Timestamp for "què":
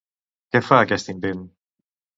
0.55-0.61